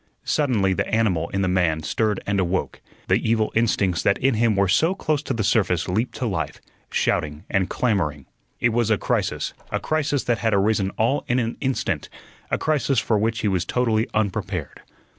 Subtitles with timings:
[0.25, 4.55] Suddenly the animal in the man stirred and woke; the evil instincts that in him
[4.55, 8.25] were so close to the surface leaped to life, shouting and clamoring.
[8.59, 12.09] It was a crisis a crisis that had arisen all in an instant;
[12.49, 14.81] a crisis for which he was totally unprepared.